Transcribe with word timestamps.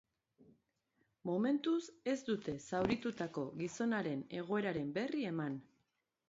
Momentuz, 1.29 1.81
ez 2.13 2.17
dute 2.29 2.55
zauritutako 2.71 3.45
gizonaren 3.61 4.25
egoeraren 4.41 4.91
berri 4.97 5.25
eman. 5.35 5.61